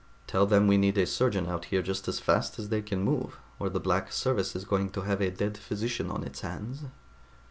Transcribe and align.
Tell 0.25 0.47
them 0.47 0.65
we 0.65 0.79
need 0.79 0.97
a 0.97 1.05
surgeon 1.05 1.47
out 1.47 1.65
here 1.65 1.83
just 1.83 2.07
as 2.07 2.19
fast 2.19 2.57
as 2.57 2.69
they 2.69 2.81
can 2.81 3.03
move, 3.03 3.37
or 3.59 3.69
the 3.69 3.79
Black 3.79 4.11
Service 4.11 4.55
is 4.55 4.65
going 4.65 4.89
to 4.93 5.01
have 5.01 5.21
a 5.21 5.29
dead 5.29 5.59
physician 5.59 6.09
on 6.09 6.23
its 6.23 6.41
hands." 6.41 6.85